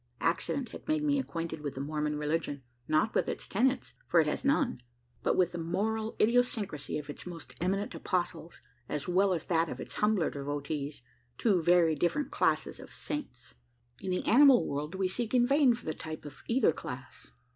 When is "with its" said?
3.13-3.47